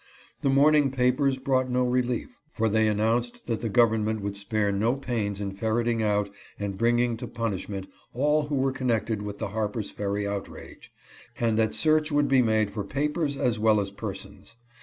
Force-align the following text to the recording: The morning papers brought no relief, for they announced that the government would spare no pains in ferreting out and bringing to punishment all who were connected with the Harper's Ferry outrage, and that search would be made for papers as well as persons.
The 0.41 0.49
morning 0.49 0.89
papers 0.89 1.37
brought 1.37 1.69
no 1.69 1.83
relief, 1.83 2.39
for 2.51 2.67
they 2.67 2.87
announced 2.87 3.45
that 3.45 3.61
the 3.61 3.69
government 3.69 4.21
would 4.21 4.35
spare 4.35 4.71
no 4.71 4.95
pains 4.95 5.39
in 5.39 5.51
ferreting 5.51 6.01
out 6.01 6.27
and 6.57 6.75
bringing 6.75 7.17
to 7.17 7.27
punishment 7.27 7.85
all 8.11 8.47
who 8.47 8.55
were 8.55 8.71
connected 8.71 9.21
with 9.21 9.37
the 9.37 9.49
Harper's 9.49 9.91
Ferry 9.91 10.27
outrage, 10.27 10.91
and 11.39 11.55
that 11.59 11.75
search 11.75 12.11
would 12.11 12.27
be 12.27 12.41
made 12.41 12.71
for 12.71 12.83
papers 12.83 13.37
as 13.37 13.59
well 13.59 13.79
as 13.79 13.91
persons. 13.91 14.55